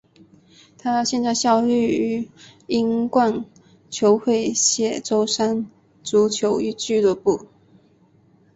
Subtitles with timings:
[0.79, 2.27] 他现在效力于
[2.65, 3.45] 英冠
[3.91, 5.69] 球会谢周三
[6.01, 7.45] 足球俱乐部。